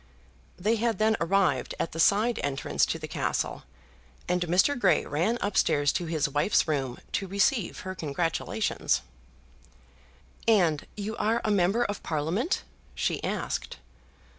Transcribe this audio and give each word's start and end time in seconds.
They 0.57 0.77
had 0.77 0.97
then 0.97 1.15
arrived 1.21 1.75
at 1.79 1.91
the 1.91 1.99
side 1.99 2.39
entrance 2.43 2.87
to 2.87 2.97
the 2.97 3.07
Castle, 3.07 3.65
and 4.27 4.41
Mr. 4.41 4.75
Grey 4.75 5.05
ran 5.05 5.37
up 5.41 5.55
stairs 5.55 5.93
to 5.93 6.07
his 6.07 6.27
wife's 6.27 6.67
room 6.67 6.97
to 7.11 7.27
receive 7.27 7.81
her 7.81 7.93
congratulations. 7.93 9.03
"And 10.47 10.87
you 10.97 11.15
are 11.17 11.39
a 11.45 11.51
Member 11.51 11.83
of 11.85 12.01
Parliament?" 12.01 12.63
she 12.95 13.23
asked. 13.23 13.77